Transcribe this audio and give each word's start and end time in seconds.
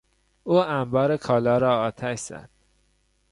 او 0.43 0.55
انبار 0.63 1.17
کالا 1.17 1.57
را 1.57 1.79
آتش 1.81 2.19
زد. 2.19 2.49